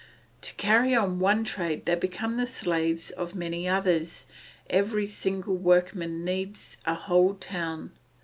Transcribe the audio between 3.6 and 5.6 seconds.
others; every single